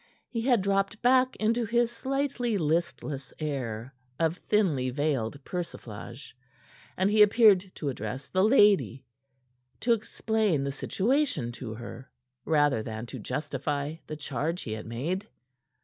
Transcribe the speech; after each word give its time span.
He 0.27 0.41
had 0.41 0.63
dropped 0.63 0.99
back 1.03 1.35
into 1.35 1.63
his 1.63 1.91
slightly 1.91 2.57
listless 2.57 3.31
air 3.37 3.93
of 4.19 4.37
thinly 4.49 4.89
veiled 4.89 5.43
persiflage, 5.43 6.35
and 6.97 7.11
he 7.11 7.21
appeared 7.21 7.71
to 7.75 7.87
address 7.87 8.27
the 8.27 8.43
lady, 8.43 9.05
to 9.81 9.93
explain 9.93 10.63
the 10.63 10.71
situation 10.71 11.51
to 11.51 11.75
her, 11.75 12.09
rather 12.45 12.81
than 12.81 13.05
to 13.05 13.19
justify 13.19 13.97
the 14.07 14.17
charge 14.17 14.63
he 14.63 14.71
had 14.71 14.87
made. 14.87 15.27